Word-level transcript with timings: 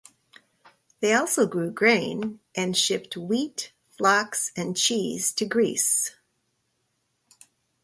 They 0.99 1.13
also 1.13 1.45
grew 1.45 1.69
grain, 1.69 2.39
and 2.55 2.75
shipped 2.75 3.15
wheat, 3.15 3.71
flocks, 3.91 4.51
and 4.55 4.75
cheese 4.75 5.31
to 5.33 5.45
Greece. 5.45 6.15